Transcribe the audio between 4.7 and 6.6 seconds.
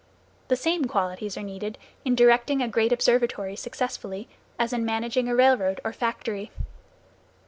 in managing a railroad, or factory.